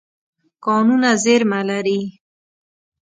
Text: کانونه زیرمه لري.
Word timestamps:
کانونه 0.65 1.09
زیرمه 1.23 1.61
لري. 1.69 1.99